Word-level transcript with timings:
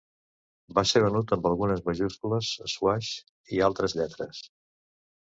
Va 0.77 0.83
ser 0.91 1.01
venut 1.03 1.35
amb 1.37 1.45
algunes 1.51 1.85
majúscules 1.91 2.51
swash 2.75 3.13
i 3.59 3.65
altres 3.71 3.99
lletres. 4.03 4.47